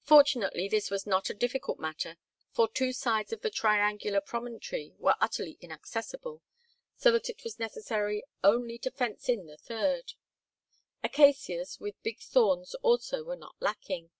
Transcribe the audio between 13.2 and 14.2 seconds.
were not lacking.